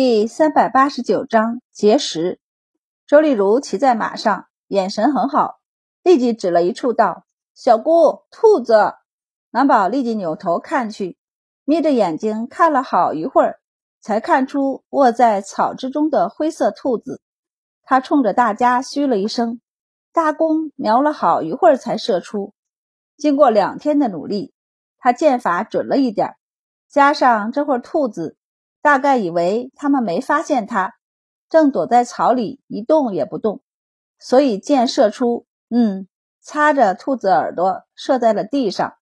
[0.00, 2.38] 第三百八十九章结识。
[3.04, 5.58] 周丽如骑在马上，眼神很好，
[6.04, 8.94] 立即指了一处道：“小姑，兔子。”
[9.50, 11.18] 南宝立即扭头看去，
[11.64, 13.58] 眯着眼睛看了好一会儿，
[14.00, 17.20] 才看出卧在草之中的灰色兔子。
[17.82, 19.60] 他冲着大家嘘了一声，
[20.12, 22.54] 大弓瞄了好一会儿才射出。
[23.16, 24.54] 经过两天的努力，
[24.96, 26.36] 他箭法准了一点，
[26.88, 28.36] 加上这会儿兔子。
[28.80, 30.94] 大概以为他们没发现他，
[31.48, 33.60] 正躲在草里一动也不动，
[34.18, 36.06] 所以箭射出，嗯，
[36.40, 38.94] 擦着兔子耳朵射在了地上。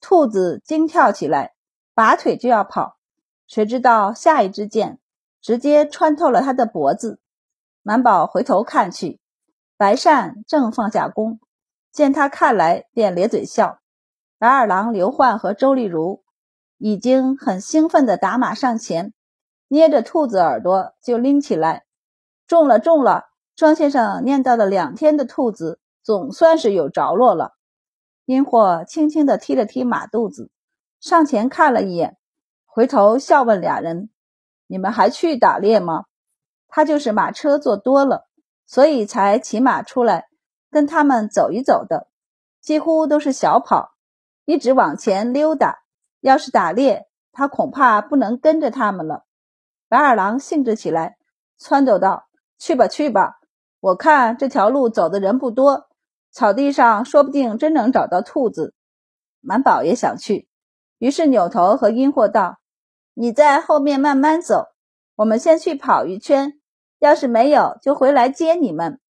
[0.00, 1.54] 兔子惊跳起来，
[1.94, 2.96] 拔腿就要跑，
[3.48, 5.00] 谁知道下一支箭
[5.40, 7.20] 直接穿透了他的脖子。
[7.82, 9.20] 满宝回头看去，
[9.76, 11.40] 白善正放下弓，
[11.90, 13.80] 见他看来，便咧嘴笑。
[14.38, 16.22] 白二郎刘焕和周丽如。
[16.80, 19.12] 已经很兴奋地打马上前，
[19.68, 21.84] 捏着兔子耳朵就拎起来，
[22.46, 23.26] 中了中了！
[23.54, 27.54] 庄先生念叨了两天的兔子总算是有着落了。
[28.24, 30.50] 阴货轻轻地踢了踢马肚子，
[31.00, 32.16] 上前看了一眼，
[32.66, 34.10] 回头笑问俩人
[34.68, 36.04] ：“你们还去打猎吗？”
[36.68, 38.28] 他就是马车坐多了，
[38.66, 40.28] 所以才骑马出来
[40.70, 42.08] 跟他们走一走的，
[42.60, 43.92] 几乎都是小跑，
[44.44, 45.80] 一直往前溜达。
[46.20, 49.24] 要是打猎，他恐怕不能跟着他们了。
[49.88, 51.16] 白二郎兴致起来，
[51.58, 53.40] 撺掇道：“去吧，去吧！
[53.80, 55.88] 我看这条路走的人不多，
[56.30, 58.74] 草地上说不定真能找到兔子。”
[59.40, 60.48] 满宝也想去，
[60.98, 62.58] 于是扭头和阴货道
[63.14, 64.66] ：“你在后面慢慢走，
[65.16, 66.60] 我们先去跑一圈。
[66.98, 69.00] 要是没有，就回来接你们。”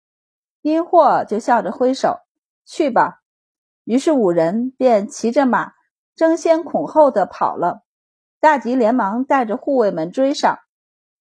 [0.63, 2.19] 阴货就笑着挥手
[2.65, 3.21] ：“去吧。”
[3.85, 5.73] 于是五人便骑着马。
[6.15, 7.85] 争先恐后的跑了，
[8.41, 10.59] 大吉连忙带着护卫们追上，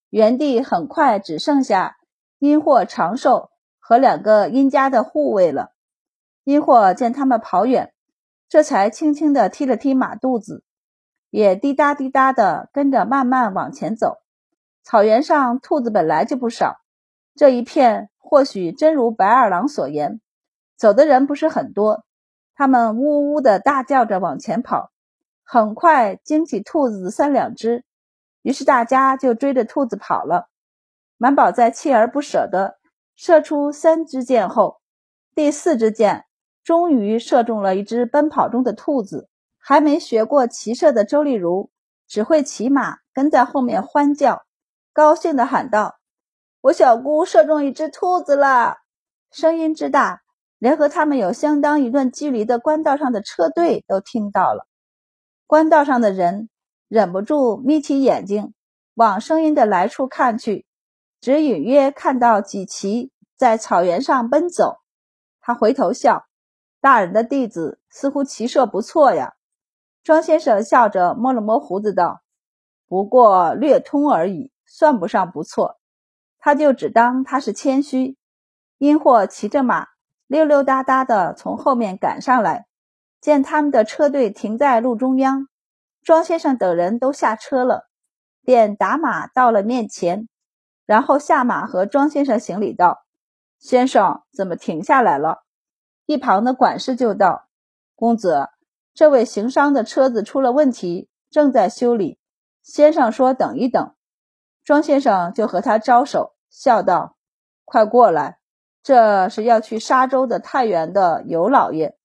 [0.09, 1.97] 原地很快只剩下
[2.39, 5.71] 阴货长寿和两个阴家的护卫了。
[6.43, 7.93] 阴货见他们跑远，
[8.47, 10.63] 这才轻轻地踢了踢马肚子，
[11.29, 14.17] 也滴答滴答的跟着慢慢往前走。
[14.83, 16.77] 草原上兔子本来就不少，
[17.35, 20.21] 这一片或许真如白二郎所言，
[20.77, 22.05] 走的人不是很多。
[22.55, 24.91] 他们呜呜的大叫着往前跑，
[25.43, 27.83] 很快惊起兔子三两只，
[28.47, 30.47] 于是大家就追着兔子跑了。
[31.17, 32.79] 满宝在锲而不舍地
[33.13, 34.79] 射出三支箭后，
[35.35, 36.23] 第四支箭
[36.63, 39.27] 终于射中了一只奔跑中的兔子。
[39.57, 41.71] 还没学过骑射的周丽如
[42.07, 44.43] 只会骑马，跟在后面欢叫，
[44.93, 45.97] 高兴地喊道
[46.61, 48.77] ：“我小姑射中一只兔子了！”
[49.29, 50.21] 声音之大。
[50.57, 54.65] 连和他们有相当一段距离的官道上的车队都听到了，
[55.45, 56.49] 官道上的人
[56.87, 58.53] 忍不住眯起眼睛
[58.93, 60.65] 往声音的来处看去，
[61.19, 64.77] 只隐约看到几骑在草原上奔走。
[65.41, 66.25] 他回头笑
[66.81, 69.35] ：“大人的弟子似乎骑射不错呀。”
[70.03, 72.21] 庄先生笑着摸了摸胡子道
[72.87, 75.79] ：“不过略通而已，算不上不错。”
[76.39, 78.17] 他就只当他是谦虚。
[78.77, 79.87] 因或骑着马。
[80.27, 82.67] 溜溜达达的从后面赶上来，
[83.21, 85.47] 见他们的车队停在路中央，
[86.07, 87.89] 庄先生等人都下车了，
[88.41, 90.29] 便打马到了面前，
[90.85, 93.03] 然后下马和庄先生行礼道
[93.59, 95.43] ：“先生怎么停下来了？”
[96.07, 97.49] 一旁的管事就道
[97.93, 98.47] ：“公子，
[98.93, 102.17] 这位行商的车子出了问题，正在修理。
[102.63, 103.93] 先生说等一等。”
[104.63, 107.17] 庄先生就和他招手，笑道
[107.65, 108.39] ：“快过来。”
[108.81, 111.97] 这是要去沙州的太原的尤老爷，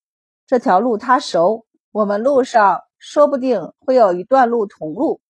[0.44, 5.20] 这条路他熟，我们路上说不定会有一段路同路。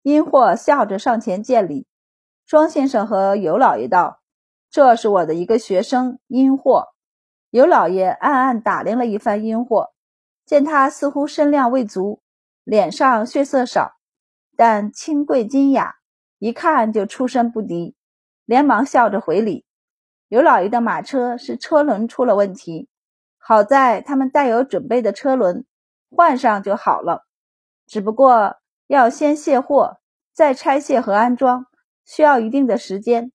[0.00, 1.86] 殷货笑着上前见礼，
[2.46, 4.22] 庄先生和尤老爷道
[4.72, 6.88] ：“这是我的一个学生殷货。”
[7.50, 9.90] 尤老爷暗暗打量了一番殷货，
[10.46, 12.22] 见他似乎身量未足，
[12.64, 13.98] 脸上血色少，
[14.56, 15.96] 但清贵金雅，
[16.38, 17.94] 一看就出身不低，
[18.46, 19.66] 连忙笑着回礼。
[20.28, 22.88] 尤老爷的马车是车轮出了问题，
[23.36, 25.66] 好在他们带有准备的车轮
[26.10, 27.26] 换上就好了。
[27.86, 29.98] 只不过要先卸货，
[30.32, 31.66] 再拆卸和安装，
[32.04, 33.32] 需要一定的时间。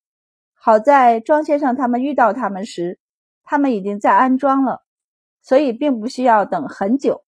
[0.54, 2.98] 好在庄先生他们遇到他们时，
[3.44, 4.82] 他们已经在安装了，
[5.42, 7.24] 所以并不需要等很久。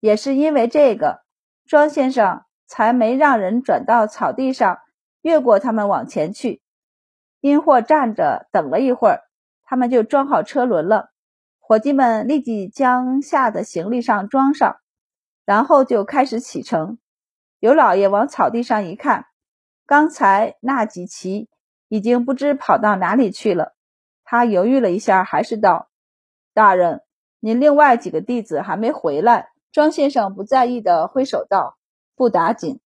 [0.00, 1.22] 也是因为这个，
[1.64, 4.78] 庄先生才没让人转到草地上，
[5.22, 6.62] 越过他们往前去。
[7.40, 9.20] 因货站着等了一会儿，
[9.64, 11.10] 他们就装好车轮了。
[11.66, 14.76] 伙计们立即将下的行李上装上，
[15.46, 16.98] 然后就开始启程。
[17.58, 19.24] 尤老爷往草地上一看，
[19.86, 21.48] 刚才那几骑
[21.88, 23.74] 已经不知跑到哪里去了。
[24.24, 25.88] 他犹豫了一下，还是道
[26.52, 27.00] ：“大人，
[27.40, 31.78] 您另外几个弟子还没回来。”庄先生不在意的挥手道
[32.14, 32.78] ：“不打紧，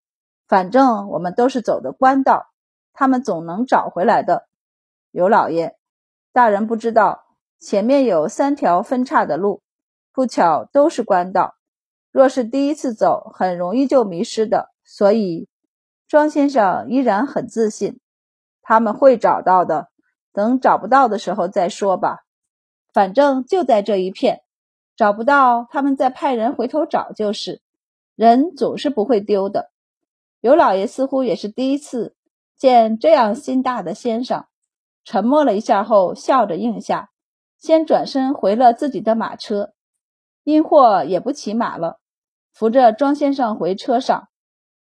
[0.47, 2.47] 反正我们都是走的官道，
[2.93, 4.47] 他们总能找回来的。”
[5.11, 5.77] 尤老爷，
[6.33, 7.25] 大人不知道，
[7.61, 9.63] 前面有三条分岔的路，
[10.13, 11.55] 不巧都是官道。
[12.11, 14.71] 若是第一次走，很容易就迷失的。
[14.85, 15.49] 所以，
[16.07, 18.01] 庄先生依然很自信，
[18.63, 19.89] 他们会找到的。
[20.33, 22.25] 等找不到的时候再说吧，
[22.93, 24.43] 反正就在这一片，
[24.97, 27.61] 找不到他们再派人回头找就是。
[28.15, 29.71] 人总是不会丢的。
[30.41, 32.15] 刘老爷似乎也是第一次
[32.57, 34.47] 见这样心大的先生，
[35.05, 37.11] 沉默了一下后，笑着应下，
[37.59, 39.75] 先转身回了自己的马车。
[40.45, 42.01] 阴货也不骑马了，
[42.55, 44.29] 扶着庄先生回车上。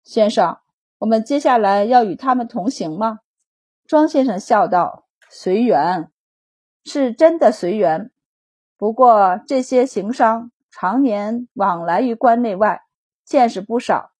[0.03, 0.57] 先生，
[0.97, 3.19] 我们接下来要与他们同行吗？
[3.85, 5.07] 庄先生笑道。
[5.29, 6.11] 随缘，
[6.83, 8.11] 是真的随缘。
[8.77, 12.81] 不过这些行商常年往来于关内外，
[13.25, 14.11] 见识不少。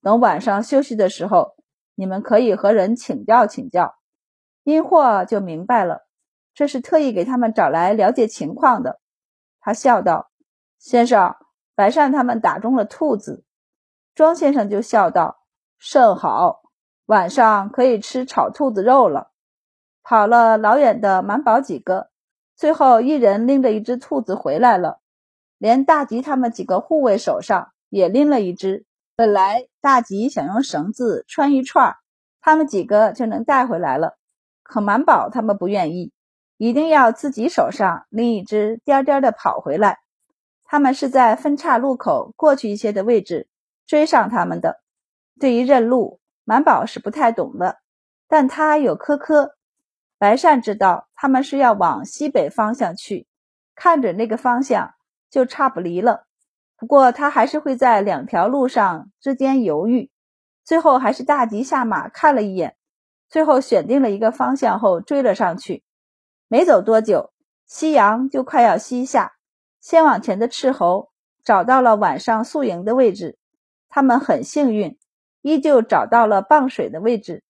[0.00, 1.56] 等晚上休息的时候，
[1.94, 3.96] 你们可以和人请教请教。
[4.62, 6.01] 阴货就明白了，
[6.54, 9.00] 这是特意给他们找来了解情况的。
[9.60, 10.30] 他笑道
[10.78, 11.36] ：“先生，
[11.74, 13.44] 白善他们打中了兔子。”
[14.14, 15.44] 庄先生就笑道
[15.78, 16.62] ：“甚好，
[17.06, 19.30] 晚上可以吃炒兔子肉了。”
[20.04, 22.10] 跑了老远的满宝几个，
[22.56, 25.00] 最后一人拎着一只兔子回来了，
[25.58, 28.84] 连大吉他们几个护卫手上也拎了一只。
[29.14, 31.94] 本来大吉想用绳子穿一串，
[32.40, 34.18] 他们几个就能带回来了，
[34.64, 36.12] 可满宝他们不愿意，
[36.56, 39.98] 一定要自己手上拎一只，颠颠的跑回来。
[40.64, 43.48] 他们是在分岔路口过去一些的位置
[43.86, 44.80] 追上他们的。
[45.38, 47.78] 对于认路，满宝是不太懂的，
[48.28, 49.54] 但他有科科。
[50.18, 53.26] 白善知道他们是要往西北方向去，
[53.74, 54.94] 看准那个方向
[55.30, 56.26] 就差不离了。
[56.76, 60.10] 不过他还是会在两条路上之间犹豫，
[60.64, 62.76] 最后还是大吉下马看了一眼，
[63.28, 65.82] 最后选定了一个方向后追了上去。
[66.52, 67.32] 没走多久，
[67.64, 69.32] 夕阳就快要西下，
[69.80, 71.08] 先往前的斥候
[71.42, 73.38] 找到了晚上宿营的位置。
[73.88, 74.98] 他们很幸运，
[75.40, 77.42] 依旧找到了傍水的位置。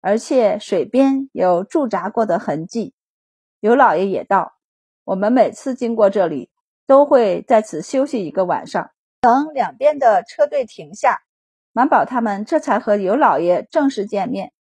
[0.00, 2.94] 而且水边有驻扎过的痕迹，
[3.58, 4.52] 尤老爷也道
[5.02, 6.48] ：“我们每次经过这里，
[6.86, 8.92] 都会在此休息一个晚上。
[9.20, 11.22] 等两边的车队停下，
[11.72, 14.52] 满宝他们这才和尤老爷正式见面，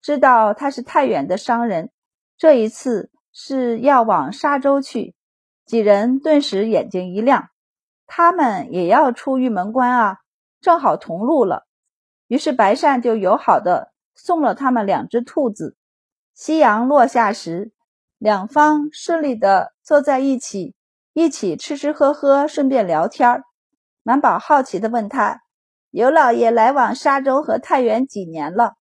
[0.00, 1.90] 知道他是太原的商人，
[2.38, 5.14] 这一次是要往沙州去。
[5.66, 7.50] 几人顿时眼睛一亮，
[8.06, 10.16] 他们也要出玉门关啊，
[10.62, 11.66] 正好同路了。
[12.28, 15.76] 于是白善就友好的。”送了他们两只兔子。
[16.34, 17.72] 夕阳落下时，
[18.16, 20.76] 两方顺利的坐在一起，
[21.14, 23.42] 一起吃吃喝喝，顺便聊天
[24.04, 25.42] 满宝好奇的问他
[25.90, 28.74] ：“尤老爷来往沙州和太原几年了？”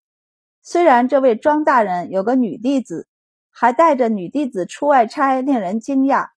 [0.61, 3.07] 虽然这位庄大人有个女弟子，
[3.53, 6.29] 还带着女弟子出外差，令人惊讶，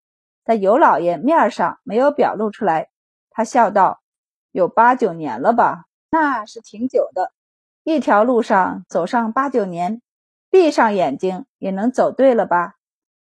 [0.43, 2.89] 但尤老爷面上没有表露出来。
[3.31, 4.01] 他笑道
[4.51, 5.85] ：“有八九年了吧？
[6.11, 7.31] 那是挺久的。”
[7.83, 10.01] 一条路上走上八九年，
[10.49, 12.75] 闭上眼睛也能走对了吧？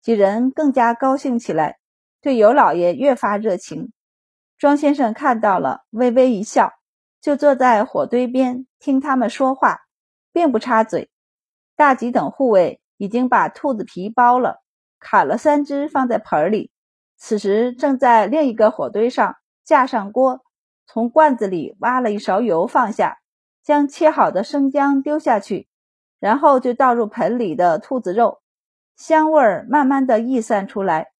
[0.00, 1.78] 几人更加高兴起来，
[2.20, 3.92] 对尤老爷越发热情。
[4.56, 6.73] 庄先生看到了，微微一笑，
[7.20, 9.82] 就坐在火堆边听他们说话，
[10.32, 11.11] 并不插嘴。
[11.75, 14.62] 大吉等护卫已经把兔子皮剥了，
[14.98, 16.70] 砍了三只放在盆里，
[17.16, 20.42] 此时正在另一个火堆上架上锅，
[20.86, 23.18] 从罐子里挖了一勺油放下。
[23.64, 25.68] 将切好的生姜丢下去，
[26.20, 28.42] 然后就倒入盆里的兔子肉，
[28.94, 31.12] 香味儿慢慢的溢散出来。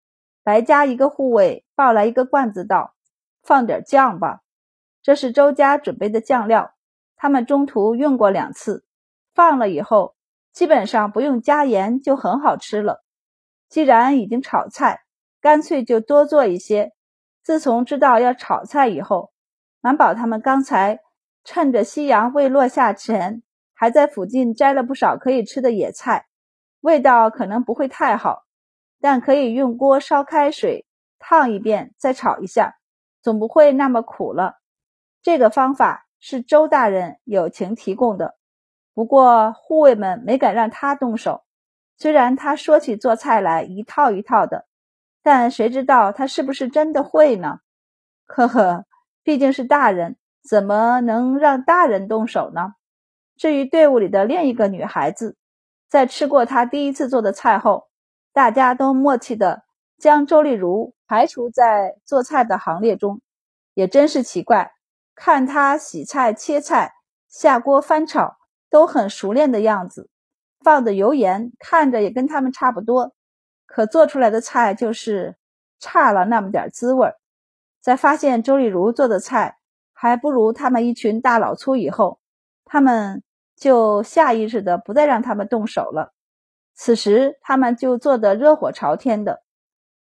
[0.43, 2.95] 白家一个护卫抱来一个罐子，道
[3.43, 4.43] ：“放点酱吧，
[5.02, 6.75] 这是周家准备的酱料，
[7.16, 8.85] 他们中途用过两次，
[9.35, 10.13] 放了以后
[10.55, 13.05] 基本上不用加盐就很好吃了。
[13.69, 15.01] 既然已经炒菜，
[15.43, 16.93] 干脆就多做一些。
[17.43, 19.33] 自从知道要炒菜以后，
[19.83, 21.01] 满宝他们刚才。”
[21.47, 23.43] 趁着夕阳未落下前，
[23.75, 26.25] 还在附近摘了不少可以吃的野菜，
[26.81, 28.45] 味道可能不会太好，
[28.99, 30.87] 但可以用锅烧开水
[31.19, 32.77] 烫一遍再炒一下，
[33.21, 34.55] 总不会那么苦了。
[35.21, 38.39] 这个方法是周大人友情提供的，
[38.95, 41.43] 不过护卫们没敢让他动手。
[41.99, 44.67] 虽然他说起做菜来一套一套的，
[45.23, 47.61] 但谁知道他是不是真的会呢？
[48.27, 48.87] 呵呵，
[49.23, 50.17] 毕竟是大人。
[50.47, 52.75] 怎么能让大人动手呢？
[53.37, 55.39] 至于队伍里的另一个女孩子，
[55.89, 57.89] 在吃过她第一次做的菜后，
[58.33, 59.65] 大家都默契的
[59.99, 63.23] 将周丽如排除在做菜的行列中。
[63.73, 64.73] 也真是奇怪，
[65.15, 66.93] 看她洗菜、切菜、
[67.27, 68.37] 下锅翻炒，
[68.75, 70.11] 都很熟练的样子，
[70.64, 73.14] 放的油盐看着也跟他们差不多，
[73.66, 75.37] 可做出来的菜就是
[75.78, 77.14] 差了那么点滋味儿。
[77.81, 79.59] 在发现周丽如做的菜
[79.93, 82.19] 还不如他们一群大老粗以后，
[82.64, 83.23] 他们
[83.54, 86.12] 就下意识的不再让他们动手了。
[86.75, 89.45] 此时他们就做得热火朝天的。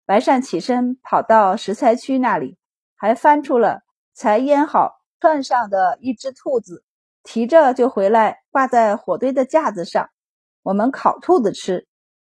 [0.04, 2.58] 白善起身跑到食材区那里，
[2.96, 3.82] 还翻出了
[4.12, 6.82] 才腌好串上的一只兔子，
[7.26, 10.08] 提着就回来挂在火堆的架子上。
[10.62, 11.86] 我们烤兔子吃。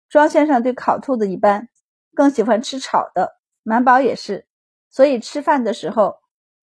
[0.09, 1.69] 庄先生对烤兔子一般，
[2.15, 3.37] 更喜欢吃炒的。
[3.63, 4.47] 满宝也是。
[4.91, 6.17] 所以吃饭的时候，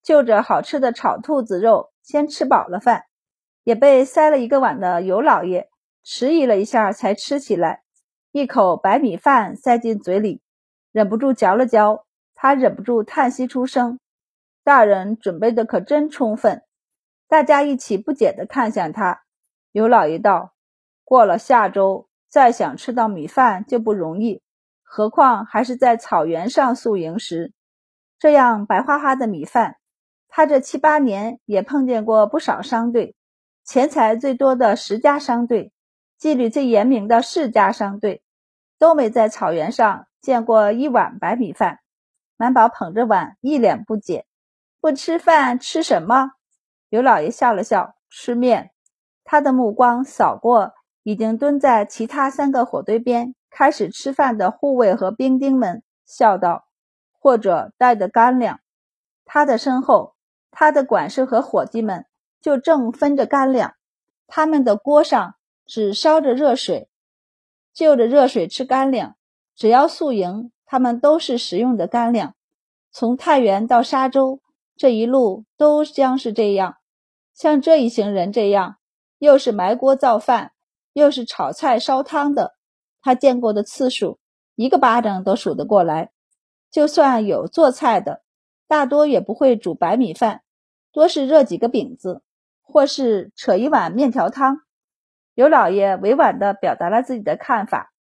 [0.03, 3.05] 就着好吃的炒兔子肉先吃饱了饭，
[3.63, 5.69] 也被塞了一个碗的尤老爷
[6.03, 7.84] 迟疑了一下才吃起来，
[8.34, 10.41] 一口白米饭塞进嘴里，
[10.91, 12.05] 忍不住嚼了嚼，
[12.36, 13.98] 他忍不住叹息出声。
[14.65, 16.63] 大人准备的可真充分，
[17.27, 19.24] 大家一起不解地看向他。
[19.72, 20.53] 尤老爷道
[21.03, 24.41] ：“过了下周，再想吃到米饭就不容易，
[24.81, 27.53] 何况还是在草原上宿营时。”
[28.17, 29.77] 这样白花花的米饭，
[30.27, 33.15] 他这七八年也碰见过不少商队，
[33.63, 35.72] 钱财最多的十家商队，
[36.17, 38.24] 纪律最严明的世家商队，
[38.79, 41.79] 都没在草原上见过一碗白米饭。
[42.38, 44.25] 满宝捧着碗，一脸不解
[44.79, 46.31] ：“不吃饭吃什么？”
[46.89, 48.72] 刘老爷笑了笑：“吃面。”
[49.24, 56.65] 他的目光扫过已经蹲在其他三个火堆边开始吃饭的护卫和兵丁们，笑道。
[57.20, 58.62] 或者带的干粮，
[59.25, 60.15] 他的身后，
[60.50, 62.06] 他的管事和伙计们
[62.39, 63.74] 就正分着干粮。
[64.27, 66.88] 他们的锅上只烧着热水，
[67.74, 69.15] 就着热水吃干粮。
[69.56, 72.34] 只要宿营，他们都是食用的干粮。
[72.91, 74.39] 从太原到沙洲
[74.77, 76.77] 这一路都将是这样。
[77.34, 78.77] 像这一行人这样，
[79.17, 80.51] 又是埋锅造饭，
[80.93, 82.53] 又是炒菜烧汤的，
[83.01, 84.19] 他见过的次数，
[84.55, 86.12] 一个巴掌都数得过来。
[86.69, 88.24] 就算有做菜的，
[88.67, 90.43] 大多也不会煮白米饭，
[90.91, 92.22] 多是热几个饼子，
[92.62, 94.62] 或是扯一碗面条汤。
[95.34, 97.93] 刘老爷委婉地表达了自己的看法，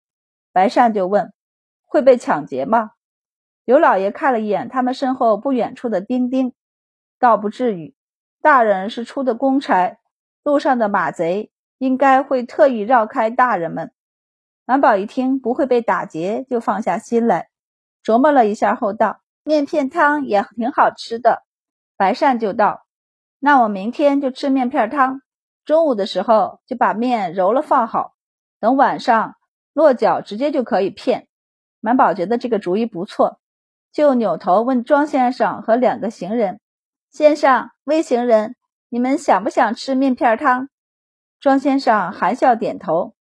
[0.51, 1.31] 白善就问
[1.85, 2.91] ：“会被抢劫吗？”
[3.65, 6.53] 刘老爷看了一眼他们身后不远处的丁丁，
[7.19, 7.95] 倒不至于。
[8.41, 9.97] 大人是出的公差，
[10.43, 13.91] 路上的马贼应该会特意绕开大人们。
[14.65, 17.49] 满宝一听不会被打劫，就放下心来。
[18.03, 21.43] 琢磨了一下后道：“面片汤也挺好吃的。”
[21.97, 22.85] 白善就道
[23.39, 25.21] ：“那我明天就吃面片汤，
[25.65, 28.15] 中午的时候就把面揉了放好，
[28.59, 29.35] 等晚上
[29.73, 31.27] 落脚直接就可以片。”
[31.79, 33.39] 满宝觉得这个主意不错，
[33.93, 36.59] 就扭头问庄先生和两个行人
[37.17, 38.55] ：“先生，微行人，
[38.89, 40.69] 你们想不想吃面片汤？”
[41.41, 43.15] 庄先生含笑点头，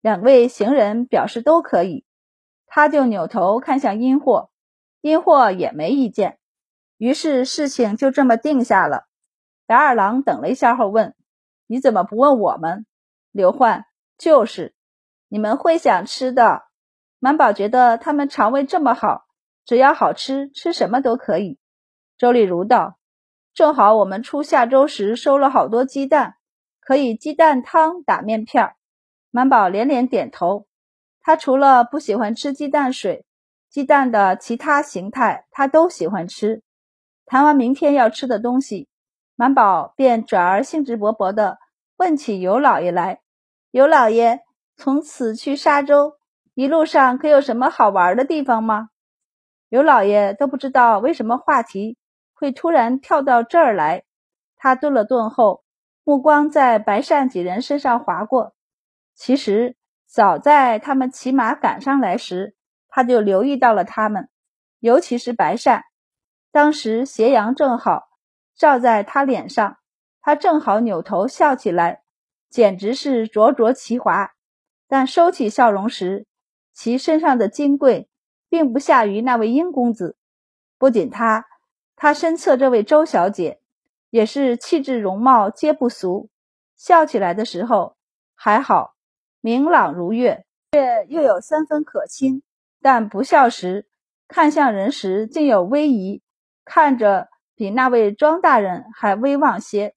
[0.00, 2.04] 两位行人表示都可以。
[2.68, 4.50] 他就扭头看向阴货，
[5.00, 6.38] 阴货也没意见，
[6.96, 9.08] 于是事情就这么定下了。
[9.66, 11.16] 白二郎等了一下后问
[11.66, 12.86] ：“你怎么不问我们？”
[13.32, 13.84] 刘焕
[14.16, 14.76] 就是，
[15.26, 16.62] 你们会想吃的。
[17.18, 19.24] 满宝觉得他们肠胃这么好，
[19.64, 21.58] 只要好吃，吃什么都可以。
[22.16, 22.96] 周丽如道
[23.52, 26.36] ：“正好我们出下周时收了好多鸡蛋，
[26.80, 28.76] 可以鸡蛋汤打面片儿。”
[29.32, 30.66] 满宝连连点头。
[31.20, 33.24] 他除了不喜欢吃鸡蛋水，
[33.68, 36.62] 鸡蛋的其他形态他都喜欢吃。
[37.26, 38.88] 谈完明天要吃的东西，
[39.36, 41.58] 满宝便转而兴致勃勃地
[41.96, 43.20] 问起尤老爷来
[43.70, 44.40] ：“尤老爷，
[44.76, 46.14] 从此去沙洲，
[46.54, 48.88] 一路上可有什么好玩的地方吗？”
[49.68, 51.96] 尤老爷都不知道为什么话题
[52.40, 54.04] 会突然跳到这儿来，
[54.56, 55.62] 他顿了顿后，
[56.02, 58.54] 目光在白善几人身上划过，
[59.14, 59.76] 其实。
[60.12, 62.56] 早在他们骑马赶上来时，
[62.88, 64.28] 他就留意到了他们，
[64.80, 65.84] 尤其是白善。
[66.50, 68.08] 当时斜阳正好
[68.56, 69.76] 照在他脸上，
[70.20, 72.02] 他正好扭头笑起来，
[72.50, 74.32] 简直是灼灼其华。
[74.88, 76.26] 但收起笑容时，
[76.72, 78.08] 其身上的金贵
[78.48, 80.16] 并不下于那位殷公子。
[80.76, 81.46] 不仅他，
[82.02, 83.60] 他身侧这位周小姐
[84.08, 86.30] 也是气质容貌皆不俗，
[86.74, 87.94] 笑起来的时候
[88.34, 88.94] 还好。
[89.42, 92.42] 明朗如月，却又有三分可亲，
[92.80, 93.86] 但不笑时，
[94.28, 96.22] 看向人时竟有威仪，
[96.64, 99.94] 看着比那位庄大人还威望些。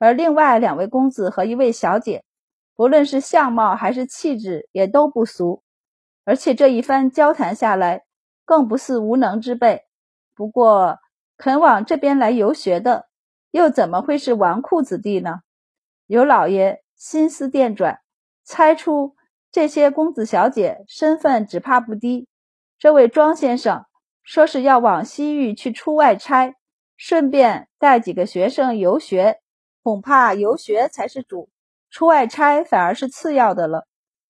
[0.00, 2.24] 而另外两位公子和一位小姐，
[2.74, 5.62] 不论是相貌还是气质，也都不俗。
[6.24, 8.02] 而且这一番交谈下来，
[8.44, 9.84] 更不似无能之辈。
[10.34, 10.98] 不过，
[11.36, 13.08] 肯往这边来游学的，
[13.50, 15.40] 又怎么会是纨绔子弟呢？
[16.06, 18.00] 尤老爷心思电转，
[18.44, 19.14] 猜出
[19.50, 22.28] 这些公子小姐身份只怕不低。
[22.78, 23.84] 这位庄先生
[24.22, 26.54] 说是要往西域去出外差，
[26.96, 29.40] 顺便带几个学生游学。
[29.82, 31.48] 恐怕游学才是主，
[31.90, 33.86] 出外差反而是次要的了。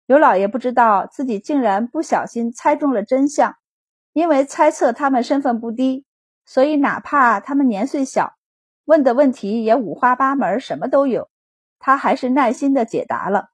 [0.05, 3.55] 刘老爷不知道自己竟然不小心猜中了真相，
[4.13, 6.05] 因为猜测他们身份不低，
[6.49, 8.33] 所以哪怕他们年岁小，
[8.85, 11.29] 问的问题也五花八门，什么都有，
[11.77, 13.49] 他还是耐心的解答了。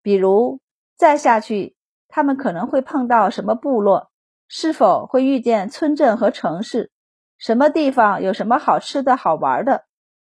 [0.00, 0.58] 比如
[0.96, 1.76] 再下去，
[2.08, 4.10] 他们可能会碰到什么部落，
[4.48, 6.90] 是否会遇见村镇和城市，
[7.36, 9.84] 什么地方有什么好吃的好玩的。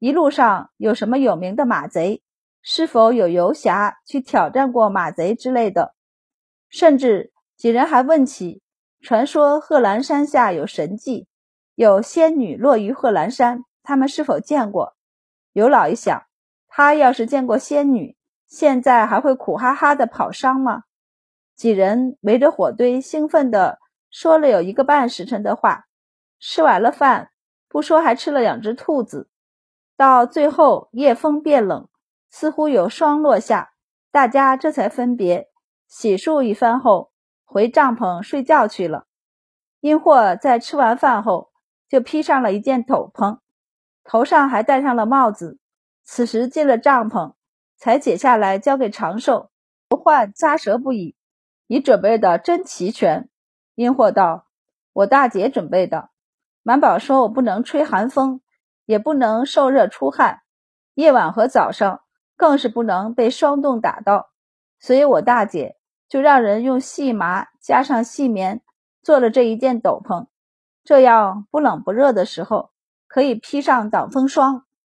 [0.00, 2.20] 一路上有什么有名的马贼？
[2.62, 5.94] 是否有游侠去挑战过马贼之类的？
[6.68, 8.60] 甚至几人还问起，
[9.00, 11.28] 传说贺兰山下有神迹，
[11.74, 14.94] 有仙女落于贺兰山，他们是否见过？
[15.52, 16.24] 尤老一想，
[16.68, 20.84] 他要是见过仙女，现在还会苦哈哈的跑商吗？
[21.54, 23.78] 几人围着火堆，兴奋的
[24.10, 25.86] 说了有一个半时辰的话。
[26.40, 27.30] 吃完了饭，
[27.68, 29.30] 不说还吃了两只兔子。
[29.96, 31.88] 到最后，夜风变冷，
[32.30, 33.74] 似乎有霜落下，
[34.10, 35.48] 大家这才分别
[35.86, 37.12] 洗漱一番后，
[37.44, 39.06] 回帐篷睡觉去了。
[39.78, 41.51] 因祸在吃完饭后，
[41.92, 43.40] 就披上了一件斗篷，
[44.02, 45.58] 头上还戴上了帽子。
[46.04, 47.34] 此时进了帐篷，
[47.76, 49.50] 才解下来交给长寿。
[49.90, 51.14] 不患咂舌不已，
[51.66, 53.28] 你准备的真齐全。
[53.74, 54.46] 因祸道
[54.94, 56.08] ：“我大姐准备的。”
[56.64, 58.40] 满宝说：“我不能吹寒风。”
[58.86, 60.40] 也不能受热出汗，
[60.94, 62.00] 夜晚和早上
[62.36, 64.30] 更是不能被霜冻打到，
[64.80, 65.76] 所以我大姐
[66.08, 68.62] 就让人用细麻加上细棉
[69.02, 70.26] 做了这一件斗篷，
[70.84, 72.70] 这样不冷不热的时候
[73.06, 74.64] 可以披上挡风霜。